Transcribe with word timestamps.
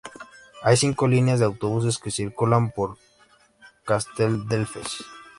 Hay 0.63 0.77
cinco 0.77 1.07
líneas 1.07 1.37
de 1.37 1.45
autobús 1.45 1.99
que 1.99 2.09
circulan 2.09 2.71
por 2.71 2.97
Casteldefels. 3.85 5.05